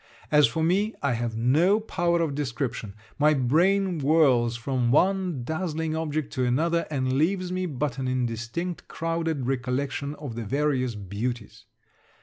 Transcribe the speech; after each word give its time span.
As 0.31 0.47
for 0.47 0.63
me, 0.63 0.95
I 1.03 1.11
have 1.13 1.37
no 1.37 1.79
power 1.79 2.23
of 2.23 2.33
description; 2.33 2.95
my 3.19 3.35
brain 3.35 3.99
whirls 3.99 4.57
from 4.57 4.89
one 4.89 5.43
dazzling 5.43 5.95
object 5.95 6.33
to 6.33 6.43
another, 6.43 6.87
and 6.89 7.13
leaves 7.19 7.51
me 7.51 7.67
but 7.67 7.99
an 7.99 8.07
indistinct 8.07 8.87
crowded 8.87 9.45
recollection 9.45 10.15
of 10.15 10.33
the 10.33 10.43
various 10.43 10.95
beauties. 10.95 11.65